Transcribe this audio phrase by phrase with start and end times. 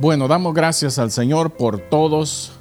[0.00, 2.52] Bueno, damos gracias al Señor por todos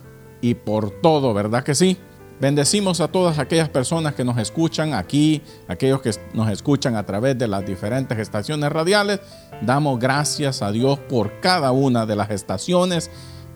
[0.42, 1.98] y por todo, ¿verdad que sí?
[2.42, 7.38] Bendecimos a todas aquellas personas que nos escuchan aquí, aquellos que nos escuchan a través
[7.38, 9.22] de las diferentes estaciones radiales.
[9.62, 13.10] Damos gracias a Dios por cada una de las estaciones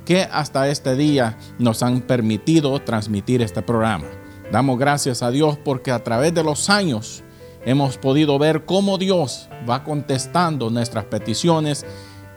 [0.05, 4.07] que hasta este día nos han permitido transmitir este programa.
[4.50, 7.21] Damos gracias a Dios porque a través de los años
[7.65, 11.86] hemos podido ver cómo Dios va contestando nuestras peticiones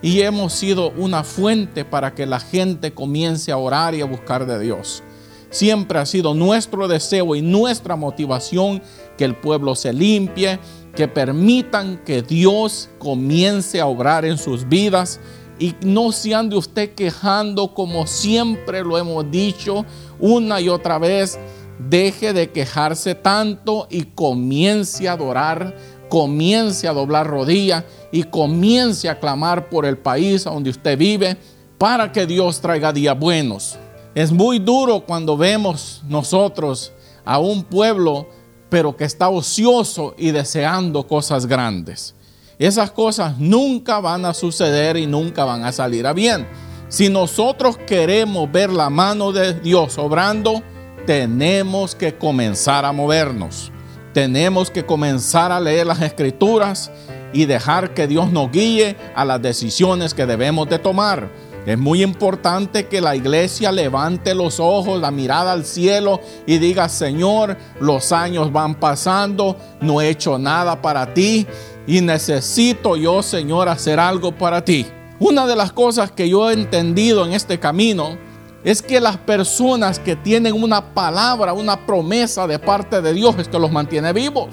[0.03, 4.47] y hemos sido una fuente para que la gente comience a orar y a buscar
[4.47, 5.03] de Dios.
[5.51, 8.83] Siempre ha sido nuestro deseo y nuestra motivación
[9.17, 10.59] que el pueblo se limpie,
[10.95, 15.21] que permitan que Dios comience a obrar en sus vidas
[15.59, 19.87] y no se ande usted quejando como siempre lo hemos dicho
[20.19, 21.39] una y otra vez.
[21.79, 25.75] Deje de quejarse tanto y comience a adorar
[26.09, 27.85] comience a doblar rodillas
[28.17, 31.37] y comience a clamar por el país donde usted vive
[31.77, 33.77] para que Dios traiga días buenos.
[34.15, 36.93] Es muy duro cuando vemos nosotros
[37.27, 38.27] a un pueblo
[38.71, 42.15] pero que está ocioso y deseando cosas grandes.
[42.59, 46.47] Esas cosas nunca van a suceder y nunca van a salir a bien.
[46.89, 50.63] Si nosotros queremos ver la mano de Dios obrando,
[51.05, 53.71] tenemos que comenzar a movernos
[54.17, 56.91] tenemos que comenzar a leer las escrituras
[57.33, 61.31] y dejar que Dios nos guíe a las decisiones que debemos de tomar.
[61.67, 66.89] Es muy importante que la iglesia levante los ojos, la mirada al cielo y diga,
[66.89, 71.45] Señor, los años van pasando, no he hecho nada para ti
[71.87, 74.87] y necesito yo, Señor, hacer algo para ti.
[75.19, 78.17] Una de las cosas que yo he entendido en este camino
[78.63, 83.49] es que las personas que tienen una palabra, una promesa de parte de Dios es
[83.49, 84.49] que los mantiene vivos.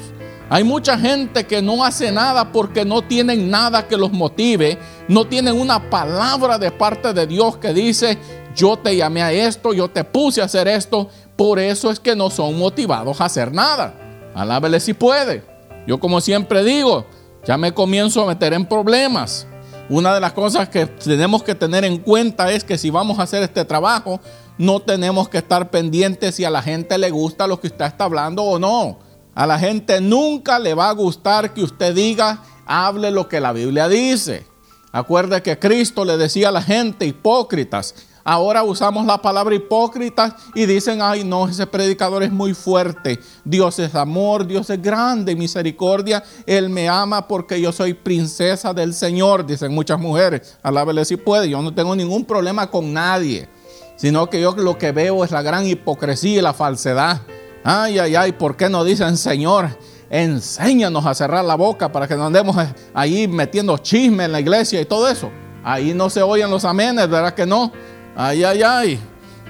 [0.53, 5.25] Hay mucha gente que no hace nada porque no tienen nada que los motive, no
[5.25, 8.19] tienen una palabra de parte de Dios que dice,
[8.55, 12.15] yo te llamé a esto, yo te puse a hacer esto, por eso es que
[12.15, 13.95] no son motivados a hacer nada.
[14.35, 15.43] Alábele si puede.
[15.87, 17.07] Yo como siempre digo,
[17.47, 19.47] ya me comienzo a meter en problemas.
[19.89, 23.23] Una de las cosas que tenemos que tener en cuenta es que si vamos a
[23.23, 24.21] hacer este trabajo,
[24.59, 28.03] no tenemos que estar pendientes si a la gente le gusta lo que usted está
[28.03, 28.99] hablando o no.
[29.35, 33.51] A la gente nunca le va a gustar que usted diga, hable lo que la
[33.53, 34.45] Biblia dice.
[34.91, 37.95] Acuerde que Cristo le decía a la gente, hipócritas,
[38.25, 43.19] Ahora usamos la palabra hipócrita y dicen, ay no, ese predicador es muy fuerte.
[43.43, 46.23] Dios es amor, Dios es grande, misericordia.
[46.45, 50.57] Él me ama porque yo soy princesa del Señor, dicen muchas mujeres.
[50.63, 53.49] Alábele si puede, yo no tengo ningún problema con nadie.
[53.97, 57.21] Sino que yo lo que veo es la gran hipocresía y la falsedad.
[57.63, 59.69] Ay, ay, ay, ¿por qué no dicen Señor?
[60.09, 62.55] Enséñanos a cerrar la boca para que no andemos
[62.93, 65.31] ahí metiendo chisme en la iglesia y todo eso.
[65.63, 67.71] Ahí no se oyen los amenes, ¿verdad que no?
[68.15, 68.99] Ay, ay, ay.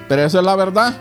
[0.07, 0.93] Pero eso es la verdad.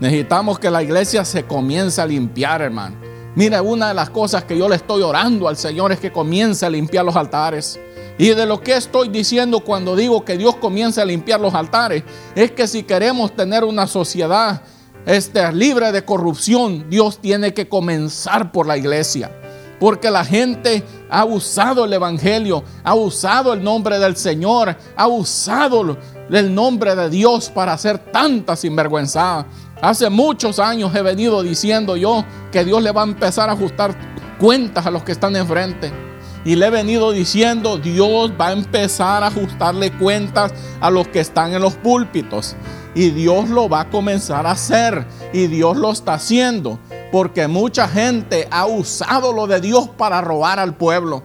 [0.00, 2.96] Necesitamos que la iglesia se comience a limpiar, hermano.
[3.34, 6.66] Mira, una de las cosas que yo le estoy orando al Señor es que comience
[6.66, 7.78] a limpiar los altares.
[8.18, 12.02] Y de lo que estoy diciendo cuando digo que Dios comience a limpiar los altares,
[12.34, 14.62] es que si queremos tener una sociedad
[15.08, 19.32] este, libre de corrupción, Dios tiene que comenzar por la iglesia.
[19.80, 25.96] Porque la gente ha usado el Evangelio, ha usado el nombre del Señor, ha usado
[26.30, 29.46] el nombre de Dios para hacer tanta sinvergüenza.
[29.80, 33.96] Hace muchos años he venido diciendo yo que Dios le va a empezar a ajustar
[34.38, 36.07] cuentas a los que están enfrente.
[36.48, 40.50] Y le he venido diciendo, Dios va a empezar a ajustarle cuentas
[40.80, 42.56] a los que están en los púlpitos.
[42.94, 45.06] Y Dios lo va a comenzar a hacer.
[45.34, 46.78] Y Dios lo está haciendo.
[47.12, 51.22] Porque mucha gente ha usado lo de Dios para robar al pueblo.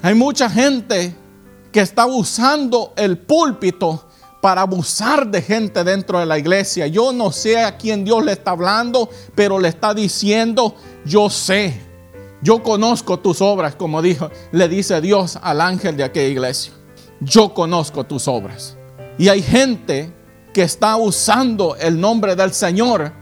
[0.00, 1.14] Hay mucha gente
[1.70, 4.08] que está usando el púlpito
[4.40, 6.86] para abusar de gente dentro de la iglesia.
[6.86, 11.91] Yo no sé a quién Dios le está hablando, pero le está diciendo, yo sé,
[12.42, 16.72] yo conozco tus obras, como dijo, le dice Dios al ángel de aquella iglesia.
[17.20, 18.76] Yo conozco tus obras.
[19.16, 20.12] Y hay gente
[20.52, 23.12] que está usando el nombre del Señor.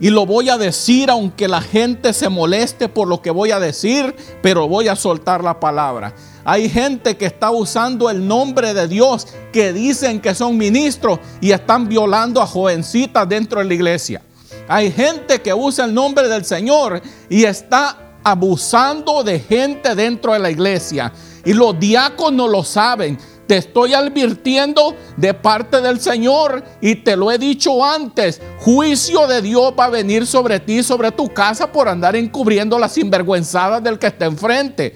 [0.00, 3.60] Y lo voy a decir aunque la gente se moleste por lo que voy a
[3.60, 6.14] decir, pero voy a soltar la palabra.
[6.42, 11.50] Hay gente que está usando el nombre de Dios, que dicen que son ministros y
[11.50, 14.22] están violando a jovencitas dentro de la iglesia.
[14.66, 20.38] Hay gente que usa el nombre del Señor y está abusando de gente dentro de
[20.38, 21.12] la iglesia.
[21.44, 23.18] Y los diáconos lo saben.
[23.46, 28.40] Te estoy advirtiendo de parte del Señor y te lo he dicho antes.
[28.60, 32.92] Juicio de Dios va a venir sobre ti, sobre tu casa por andar encubriendo las
[32.92, 34.94] sinvergüenzadas del que está enfrente.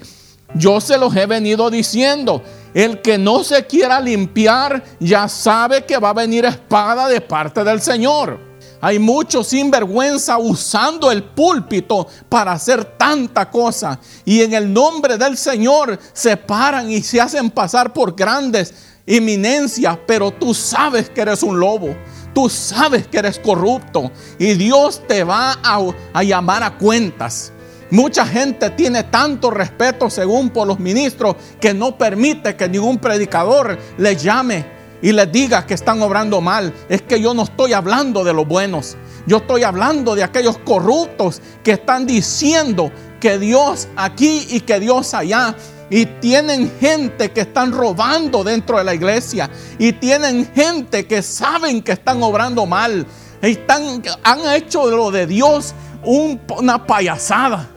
[0.53, 2.41] Yo se los he venido diciendo.
[2.73, 7.63] El que no se quiera limpiar ya sabe que va a venir espada de parte
[7.63, 8.54] del Señor.
[8.81, 13.99] Hay muchos sinvergüenza usando el púlpito para hacer tanta cosa.
[14.25, 18.73] Y en el nombre del Señor se paran y se hacen pasar por grandes
[19.05, 19.97] eminencias.
[20.05, 21.95] Pero tú sabes que eres un lobo.
[22.33, 24.11] Tú sabes que eres corrupto.
[24.37, 25.79] Y Dios te va a,
[26.13, 27.51] a llamar a cuentas.
[27.91, 33.77] Mucha gente tiene tanto respeto según por los ministros que no permite que ningún predicador
[33.97, 34.74] le llame
[35.05, 36.73] y les diga que están obrando mal.
[36.89, 38.97] Es que yo no estoy hablando de los buenos.
[39.27, 45.13] Yo estoy hablando de aquellos corruptos que están diciendo que Dios aquí y que Dios
[45.13, 45.55] allá.
[45.91, 49.47] Y tienen gente que están robando dentro de la iglesia.
[49.77, 53.05] Y tienen gente que saben que están obrando mal.
[53.43, 57.69] Están, han hecho de lo de Dios una payasada.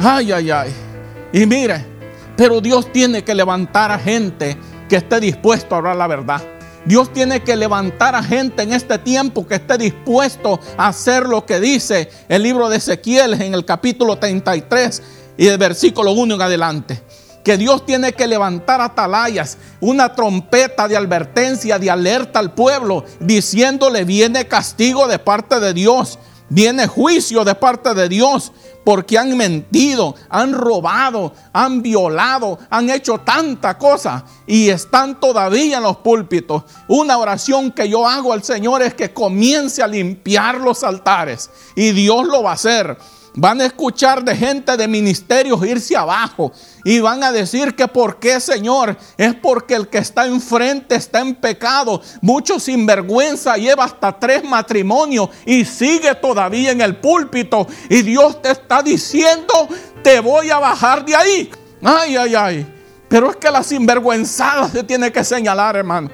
[0.00, 0.72] Ay, ay, ay.
[1.32, 1.84] Y mire,
[2.36, 4.56] pero Dios tiene que levantar a gente
[4.88, 6.57] que esté dispuesto a hablar la verdad.
[6.88, 11.44] Dios tiene que levantar a gente en este tiempo que esté dispuesto a hacer lo
[11.44, 15.02] que dice el libro de Ezequiel en el capítulo 33
[15.36, 17.02] y el versículo 1 en adelante.
[17.44, 24.04] Que Dios tiene que levantar atalayas, una trompeta de advertencia, de alerta al pueblo, diciéndole
[24.04, 26.18] viene castigo de parte de Dios,
[26.48, 28.52] viene juicio de parte de Dios,
[28.84, 35.82] porque han mentido, han robado, han violado, han hecho tanta cosa y están todavía en
[35.82, 36.62] los púlpitos.
[36.88, 41.90] Una oración que yo hago al Señor es que comience a limpiar los altares y
[41.92, 42.96] Dios lo va a hacer.
[43.34, 46.52] Van a escuchar de gente de ministerios irse abajo
[46.84, 51.20] y van a decir que por qué, Señor, es porque el que está enfrente está
[51.20, 52.00] en pecado.
[52.20, 57.66] Mucho sinvergüenza lleva hasta tres matrimonios y sigue todavía en el púlpito.
[57.88, 59.68] Y Dios te está diciendo,
[60.02, 61.50] te voy a bajar de ahí.
[61.82, 62.74] Ay, ay, ay.
[63.08, 66.10] Pero es que la sinvergüenzada se tiene que señalar, hermano.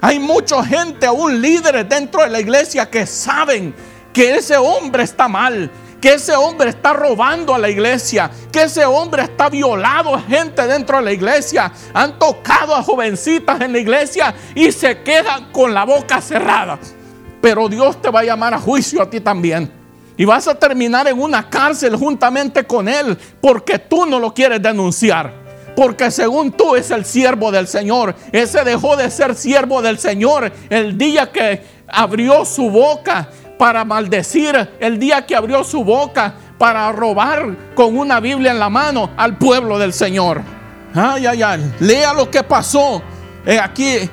[0.00, 3.74] Hay mucha gente, aún líderes dentro de la iglesia que saben
[4.12, 5.70] que ese hombre está mal
[6.06, 10.64] que ese hombre está robando a la iglesia, que ese hombre está violado a gente
[10.64, 15.74] dentro de la iglesia, han tocado a jovencitas en la iglesia y se quedan con
[15.74, 16.78] la boca cerrada.
[17.42, 19.68] Pero Dios te va a llamar a juicio a ti también.
[20.16, 24.62] Y vas a terminar en una cárcel juntamente con Él porque tú no lo quieres
[24.62, 25.32] denunciar.
[25.74, 28.14] Porque según tú es el siervo del Señor.
[28.30, 34.70] Ese dejó de ser siervo del Señor el día que abrió su boca para maldecir
[34.80, 39.36] el día que abrió su boca para robar con una Biblia en la mano al
[39.36, 40.42] pueblo del Señor.
[40.94, 41.74] Ay, ay, ay.
[41.80, 43.02] Lea lo que pasó
[43.44, 44.08] eh, aquí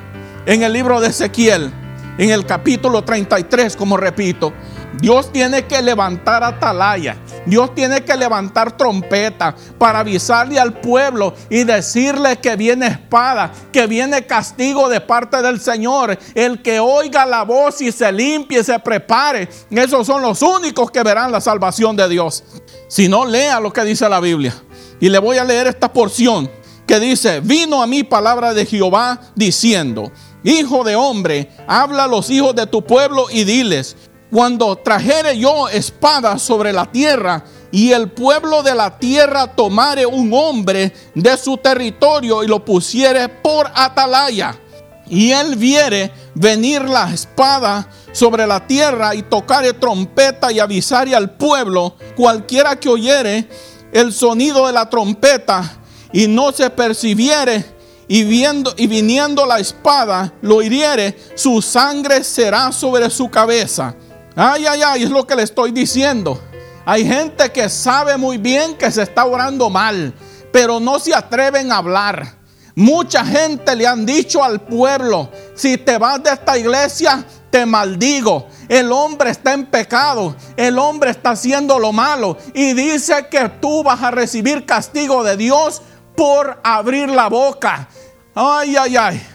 [0.45, 1.71] en el libro de Ezequiel,
[2.17, 4.53] en el capítulo 33, como repito.
[4.99, 7.17] Dios tiene que levantar atalaya.
[7.45, 13.87] Dios tiene que levantar trompeta para avisarle al pueblo y decirle que viene espada, que
[13.87, 16.17] viene castigo de parte del Señor.
[16.35, 20.91] El que oiga la voz y se limpie y se prepare, esos son los únicos
[20.91, 22.43] que verán la salvación de Dios.
[22.87, 24.53] Si no, lea lo que dice la Biblia.
[24.99, 26.49] Y le voy a leer esta porción
[26.87, 30.11] que dice, vino a mí palabra de Jehová diciendo,
[30.43, 33.95] Hijo de hombre, habla a los hijos de tu pueblo y diles,
[34.33, 40.33] cuando trajere yo espada sobre la tierra y el pueblo de la tierra tomare un
[40.33, 44.59] hombre de su territorio y lo pusiere por atalaya,
[45.07, 51.29] y él viere venir la espada sobre la tierra y tocare trompeta y avisare al
[51.29, 53.47] pueblo, cualquiera que oyere
[53.91, 55.77] el sonido de la trompeta
[56.11, 57.63] y no se percibiere
[58.07, 63.95] y, viendo, y viniendo la espada lo hiriere, su sangre será sobre su cabeza
[64.35, 66.41] Ay, ay, ay, es lo que le estoy diciendo.
[66.85, 70.13] Hay gente que sabe muy bien que se está orando mal,
[70.51, 72.35] pero no se atreven a hablar.
[72.75, 78.47] Mucha gente le han dicho al pueblo, si te vas de esta iglesia, te maldigo.
[78.67, 83.83] El hombre está en pecado, el hombre está haciendo lo malo y dice que tú
[83.83, 85.83] vas a recibir castigo de Dios
[86.17, 87.87] por abrir la boca.
[88.33, 89.27] Ay, ay, ay.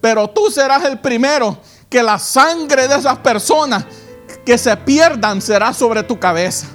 [0.00, 1.58] Pero tú serás el primero
[1.90, 3.84] que la sangre de esas personas
[4.44, 6.66] que se pierdan será sobre tu cabeza.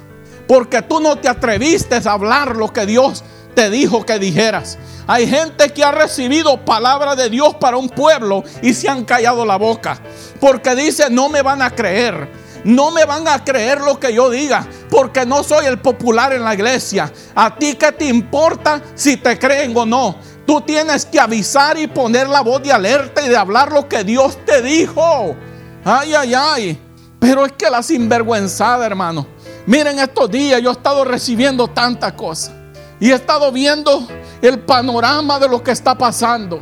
[0.46, 3.22] Porque tú no te atreviste a hablar lo que Dios
[3.54, 4.78] te dijo que dijeras.
[5.06, 9.44] Hay gente que ha recibido palabra de Dios para un pueblo y se han callado
[9.44, 10.00] la boca.
[10.40, 12.28] Porque dice, no me van a creer.
[12.64, 16.44] No me van a creer lo que yo diga, porque no soy el popular en
[16.44, 17.10] la iglesia.
[17.34, 20.16] A ti qué te importa si te creen o no.
[20.46, 24.04] Tú tienes que avisar y poner la voz de alerta y de hablar lo que
[24.04, 25.34] Dios te dijo.
[25.84, 26.89] Ay, ay, ay.
[27.20, 29.26] Pero es que la sinvergüenzada, hermano.
[29.66, 32.52] Miren, estos días yo he estado recibiendo tanta cosa.
[32.98, 34.08] Y he estado viendo
[34.42, 36.60] el panorama de lo que está pasando.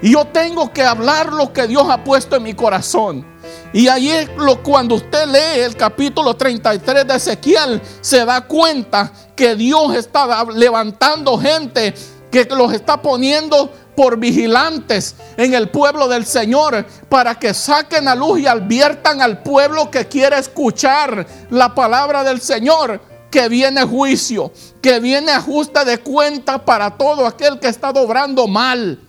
[0.00, 3.26] Y yo tengo que hablar lo que Dios ha puesto en mi corazón.
[3.72, 9.54] Y ahí lo, cuando usted lee el capítulo 33 de Ezequiel, se da cuenta que
[9.56, 11.94] Dios está levantando gente
[12.30, 18.14] que los está poniendo por vigilantes en el pueblo del Señor para que saquen a
[18.14, 23.00] luz y adviertan al pueblo que quiere escuchar la palabra del Señor
[23.30, 29.00] que viene juicio, que viene ajuste de cuenta para todo aquel que está obrando mal.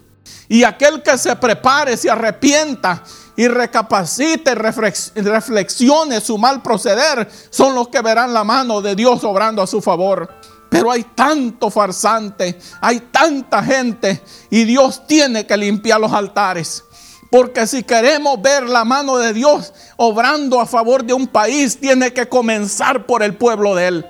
[0.50, 3.04] Y aquel que se prepare, se arrepienta
[3.36, 9.62] y recapacite, reflexione su mal proceder, son los que verán la mano de Dios obrando
[9.62, 10.30] a su favor.
[10.70, 16.84] Pero hay tanto farsante, hay tanta gente y Dios tiene que limpiar los altares.
[17.30, 22.14] Porque si queremos ver la mano de Dios obrando a favor de un país, tiene
[22.14, 24.06] que comenzar por el pueblo de Él.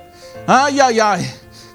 [0.45, 1.31] Ay, ay, ay.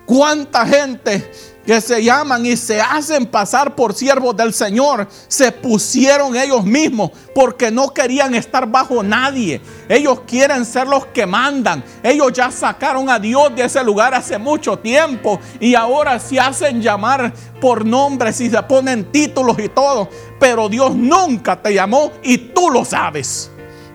[0.06, 1.30] Cuánta gente
[1.64, 7.10] que se llaman y se hacen pasar por siervos del Señor, se pusieron ellos mismos
[7.34, 9.60] porque no querían estar bajo nadie.
[9.88, 11.84] Ellos quieren ser los que mandan.
[12.02, 16.82] Ellos ya sacaron a Dios de ese lugar hace mucho tiempo y ahora se hacen
[16.82, 20.08] llamar por nombres y se ponen títulos y todo.
[20.40, 23.50] Pero Dios nunca te llamó y tú lo sabes.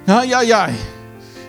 [0.06, 0.78] Ay, ay, ay.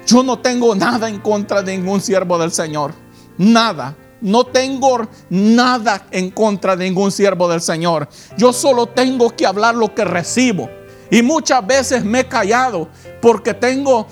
[0.06, 2.92] Yo no tengo nada en contra de ningún siervo del Señor.
[3.36, 3.94] Nada.
[4.20, 8.08] No tengo nada en contra de ningún siervo del Señor.
[8.36, 10.68] Yo solo tengo que hablar lo que recibo.
[11.10, 12.88] Y muchas veces me he callado
[13.22, 14.06] porque tengo,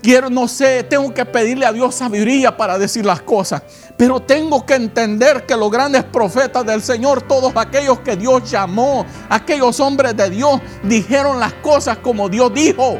[0.00, 3.62] quiero, no sé, tengo que pedirle a Dios sabiduría para decir las cosas.
[3.96, 9.04] Pero tengo que entender que los grandes profetas del Señor, todos aquellos que Dios llamó,
[9.28, 12.96] aquellos hombres de Dios, dijeron las cosas como Dios dijo.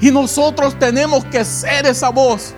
[0.00, 2.54] Y nosotros tenemos que ser esa voz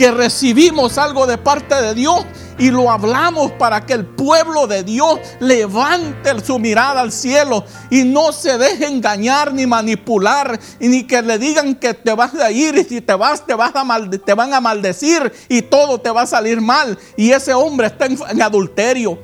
[0.00, 2.24] que recibimos algo de parte de Dios
[2.58, 8.04] y lo hablamos para que el pueblo de Dios levante su mirada al cielo y
[8.04, 12.78] no se deje engañar ni manipular ni que le digan que te vas a ir
[12.78, 13.84] y si te vas te, vas a
[14.24, 18.06] te van a maldecir y todo te va a salir mal y ese hombre está
[18.06, 19.18] en, en adulterio.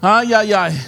[0.00, 0.86] Ay, ay, ay.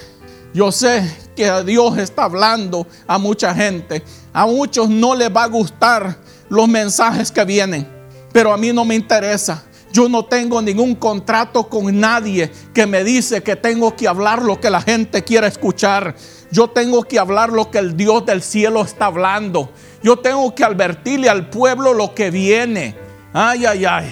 [0.52, 4.02] Yo sé que Dios está hablando a mucha gente.
[4.32, 6.18] A muchos no les va a gustar
[6.48, 7.97] los mensajes que vienen,
[8.32, 9.64] pero a mí no me interesa.
[9.92, 14.60] Yo no tengo ningún contrato con nadie que me dice que tengo que hablar lo
[14.60, 16.14] que la gente quiere escuchar.
[16.50, 19.70] Yo tengo que hablar lo que el Dios del cielo está hablando.
[20.02, 22.96] Yo tengo que advertirle al pueblo lo que viene.
[23.32, 24.10] Ay, ay, ay.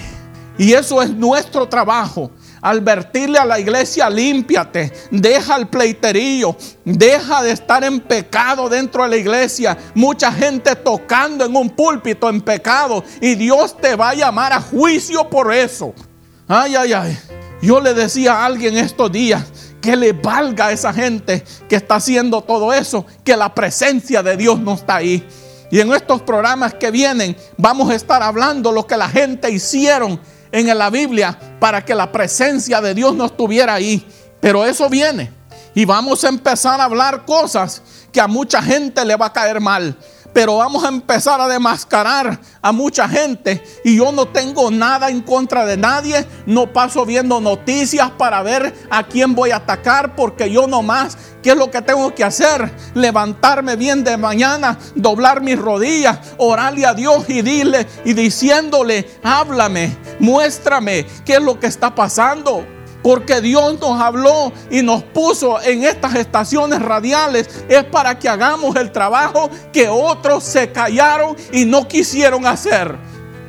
[0.57, 7.51] Y eso es nuestro trabajo advertirle a la iglesia, límpiate, deja el pleiterío, deja de
[7.51, 9.77] estar en pecado dentro de la iglesia.
[9.93, 14.61] Mucha gente tocando en un púlpito en pecado y Dios te va a llamar a
[14.61, 15.93] juicio por eso.
[16.47, 17.19] Ay, ay, ay.
[17.61, 19.43] Yo le decía a alguien estos días
[19.81, 24.37] que le valga a esa gente que está haciendo todo eso, que la presencia de
[24.37, 25.27] Dios no está ahí.
[25.69, 30.19] Y en estos programas que vienen vamos a estar hablando lo que la gente hicieron
[30.59, 34.05] en la Biblia para que la presencia de Dios no estuviera ahí.
[34.39, 35.31] Pero eso viene.
[35.75, 39.59] Y vamos a empezar a hablar cosas que a mucha gente le va a caer
[39.59, 39.95] mal
[40.37, 43.63] pero vamos a empezar a demascarar a mucha gente.
[43.83, 46.27] Y yo no tengo nada en contra de nadie.
[46.45, 51.49] No paso viendo noticias para ver a quién voy a atacar, porque yo nomás, ¿qué
[51.49, 52.71] es lo que tengo que hacer?
[52.93, 59.97] Levantarme bien de mañana, doblar mis rodillas, orarle a Dios y dile y diciéndole, háblame,
[60.19, 62.76] muéstrame qué es lo que está pasando.
[63.07, 67.63] Porque Dios nos habló y nos puso en estas estaciones radiales.
[67.69, 72.97] Es para que hagamos el trabajo que otros se callaron y no quisieron hacer.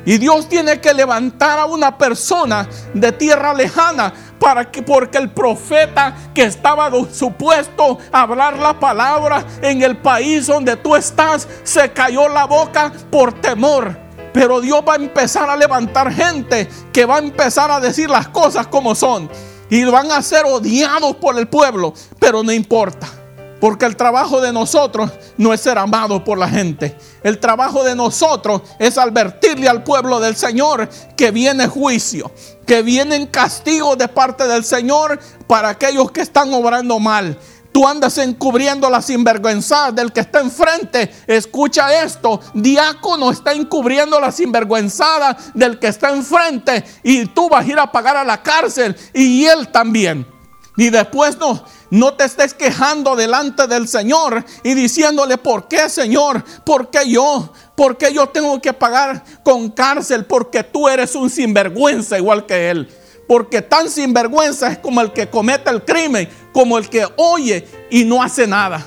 [0.05, 5.29] Y Dios tiene que levantar a una persona de tierra lejana para que porque el
[5.29, 11.91] profeta que estaba supuesto a hablar la palabra en el país donde tú estás se
[11.91, 13.93] cayó la boca por temor.
[14.31, 18.29] Pero Dios va a empezar a levantar gente que va a empezar a decir las
[18.29, 19.29] cosas como son.
[19.69, 23.07] Y van a ser odiados por el pueblo, pero no importa.
[23.59, 26.95] Porque el trabajo de nosotros no es ser amados por la gente.
[27.23, 32.31] El trabajo de nosotros es advertirle al pueblo del Señor que viene juicio,
[32.65, 37.37] que vienen castigos de parte del Señor para aquellos que están obrando mal.
[37.79, 41.09] Tú andas encubriendo la sinvergüenza del que está enfrente.
[41.25, 42.41] Escucha esto.
[42.53, 46.83] Diácono está encubriendo la sinvergüenzada del que está enfrente.
[47.03, 48.97] Y tú vas a ir a pagar a la cárcel.
[49.13, 50.27] Y él también.
[50.75, 56.43] Y después no, no te estés quejando delante del Señor y diciéndole, ¿por qué Señor?
[56.65, 57.53] ¿Por qué yo?
[57.75, 60.25] ¿Por qué yo tengo que pagar con cárcel?
[60.25, 62.89] Porque tú eres un sinvergüenza igual que Él.
[63.29, 68.03] Porque tan sinvergüenza es como el que comete el crimen, como el que oye y
[68.03, 68.83] no hace nada.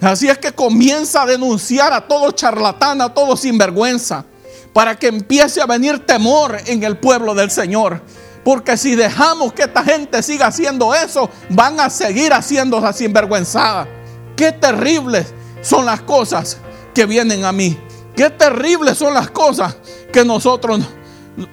[0.00, 4.24] Así es que comienza a denunciar a todo charlatán, a todo sinvergüenza,
[4.72, 8.00] para que empiece a venir temor en el pueblo del Señor.
[8.42, 13.86] Porque si dejamos que esta gente siga haciendo eso, van a seguir haciendo esa sinvergüenzada.
[14.34, 16.56] Qué terribles son las cosas
[16.94, 17.78] que vienen a mí.
[18.16, 19.76] Qué terribles son las cosas
[20.10, 20.80] que nosotros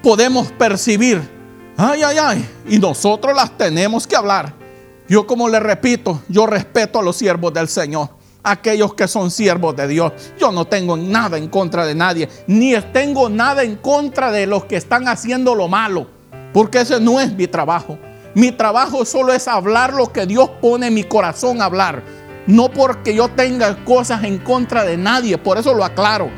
[0.02, 1.38] podemos percibir.
[1.82, 2.50] Ay, ay, ay.
[2.68, 4.54] Y nosotros las tenemos que hablar.
[5.08, 8.10] Yo como le repito, yo respeto a los siervos del Señor
[8.44, 10.12] aquellos que son siervos de Dios.
[10.38, 14.66] Yo no tengo nada en contra de nadie, ni tengo nada en contra de los
[14.66, 16.08] que están haciendo lo malo,
[16.52, 17.98] porque ese no es mi trabajo.
[18.36, 22.04] Mi trabajo solo es hablar lo que Dios pone en mi corazón a hablar,
[22.46, 26.30] no porque yo tenga cosas en contra de nadie, por eso lo aclaro.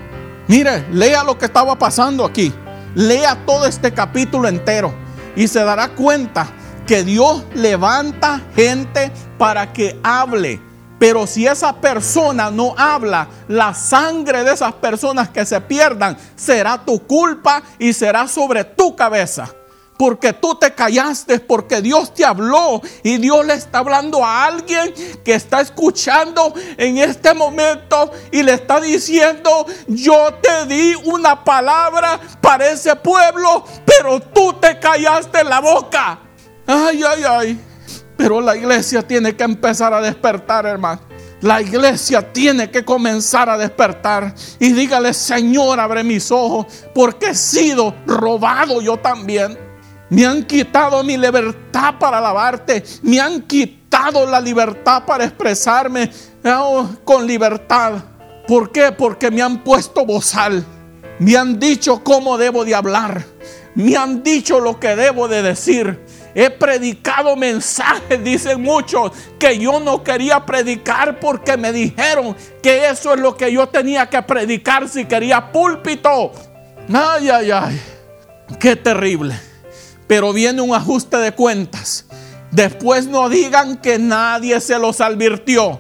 [0.48, 2.53] Mire, lea lo que estaba pasando aquí,
[2.93, 5.01] lea todo este capítulo entero
[5.35, 6.47] y se dará cuenta
[6.88, 10.59] que Dios levanta gente para que hable
[11.01, 16.77] pero si esa persona no habla, la sangre de esas personas que se pierdan será
[16.77, 19.51] tu culpa y será sobre tu cabeza.
[20.01, 24.91] Porque tú te callaste, porque Dios te habló y Dios le está hablando a alguien
[25.24, 32.20] que está escuchando en este momento y le está diciendo, yo te di una palabra
[32.41, 36.17] para ese pueblo, pero tú te callaste la boca.
[36.65, 37.62] Ay, ay, ay.
[38.17, 41.01] Pero la iglesia tiene que empezar a despertar, hermano.
[41.41, 46.65] La iglesia tiene que comenzar a despertar y dígale, Señor, abre mis ojos,
[46.96, 49.70] porque he sido robado yo también.
[50.11, 52.83] Me han quitado mi libertad para alabarte.
[53.01, 56.11] Me han quitado la libertad para expresarme
[56.43, 57.93] oh, con libertad.
[58.45, 58.91] ¿Por qué?
[58.91, 60.65] Porque me han puesto bozal.
[61.17, 63.23] Me han dicho cómo debo de hablar.
[63.73, 66.05] Me han dicho lo que debo de decir.
[66.35, 73.13] He predicado mensajes, dicen muchos, que yo no quería predicar porque me dijeron que eso
[73.13, 76.33] es lo que yo tenía que predicar si quería púlpito.
[76.93, 77.81] Ay, ay, ay,
[78.59, 79.50] qué terrible.
[80.11, 82.03] Pero viene un ajuste de cuentas.
[82.51, 85.79] Después no digan que nadie se los advirtió.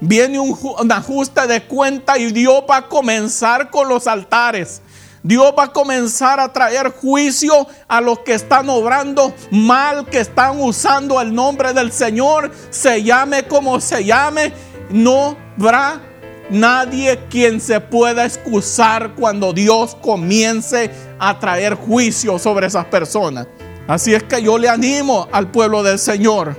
[0.00, 4.82] Viene un, ajuste de cuentas y Dios va a comenzar con los altares.
[5.22, 10.60] Dios va a comenzar a traer juicio a los que están obrando mal, que están
[10.60, 14.52] usando el nombre del Señor, se llame como se llame.
[14.90, 16.02] No habrá
[16.50, 23.46] nadie quien se pueda excusar cuando Dios comience a traer juicio sobre esas personas.
[23.88, 26.56] Así es que yo le animo al pueblo del Señor,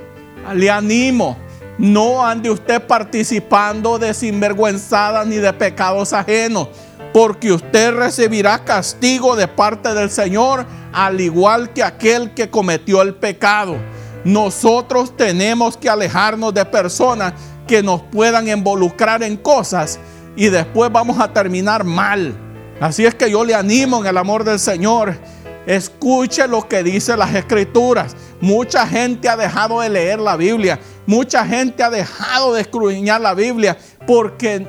[0.52, 1.38] le animo.
[1.78, 6.68] No ande usted participando de sinvergüenzadas ni de pecados ajenos
[7.12, 13.14] porque usted recibirá castigo de parte del Señor, al igual que aquel que cometió el
[13.14, 13.76] pecado.
[14.24, 17.32] Nosotros tenemos que alejarnos de personas
[17.66, 19.98] que nos puedan involucrar en cosas
[20.36, 22.34] y después vamos a terminar mal.
[22.80, 25.18] Así es que yo le animo en el amor del Señor.
[25.66, 28.16] Escuche lo que dice las escrituras.
[28.40, 30.80] Mucha gente ha dejado de leer la Biblia.
[31.06, 34.66] Mucha gente ha dejado de escudriñar la Biblia porque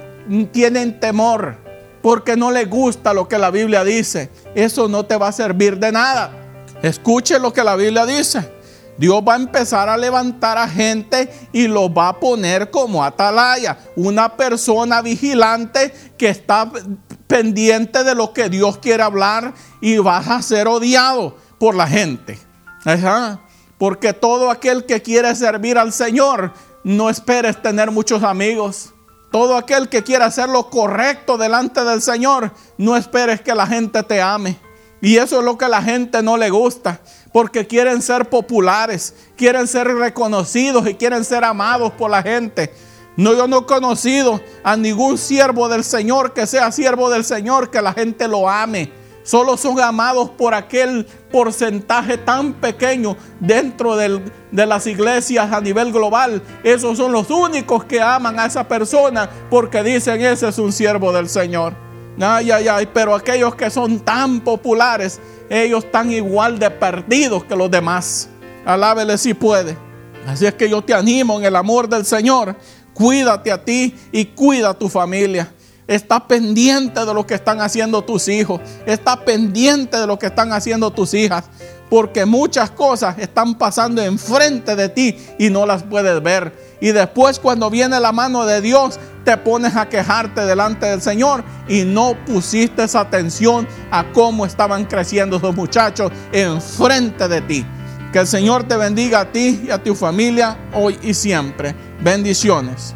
[0.51, 1.61] tienen temor
[2.01, 5.77] porque no le gusta lo que la Biblia dice, eso no te va a servir
[5.77, 6.31] de nada.
[6.81, 8.60] Escuche lo que la Biblia dice.
[8.97, 13.77] Dios va a empezar a levantar a gente y lo va a poner como atalaya,
[13.95, 16.71] una persona vigilante que está
[17.27, 22.37] pendiente de lo que Dios quiere hablar y vas a ser odiado por la gente.
[23.77, 28.93] Porque todo aquel que quiere servir al Señor, no esperes tener muchos amigos.
[29.31, 34.03] Todo aquel que quiera hacer lo correcto delante del Señor, no esperes que la gente
[34.03, 34.59] te ame.
[35.01, 37.01] Y eso es lo que a la gente no le gusta,
[37.33, 42.71] porque quieren ser populares, quieren ser reconocidos y quieren ser amados por la gente.
[43.17, 47.71] No, yo no he conocido a ningún siervo del Señor que sea siervo del Señor,
[47.71, 48.91] que la gente lo ame.
[49.23, 56.41] Solo son amados por aquel porcentaje tan pequeño dentro de las iglesias a nivel global.
[56.63, 61.11] Esos son los únicos que aman a esa persona porque dicen ese es un siervo
[61.11, 61.90] del Señor.
[62.19, 65.19] Ay, ay, ay, pero aquellos que son tan populares,
[65.49, 68.29] ellos están igual de perdidos que los demás.
[68.65, 69.77] Alábele si puede.
[70.27, 72.55] Así es que yo te animo en el amor del Señor.
[72.93, 75.51] Cuídate a ti y cuida a tu familia.
[75.87, 78.61] Está pendiente de lo que están haciendo tus hijos.
[78.85, 81.45] Está pendiente de lo que están haciendo tus hijas.
[81.89, 86.53] Porque muchas cosas están pasando enfrente de ti y no las puedes ver.
[86.79, 91.43] Y después cuando viene la mano de Dios, te pones a quejarte delante del Señor
[91.67, 97.65] y no pusiste esa atención a cómo estaban creciendo esos muchachos enfrente de ti.
[98.11, 101.73] Que el Señor te bendiga a ti y a tu familia hoy y siempre.
[102.01, 102.95] Bendiciones.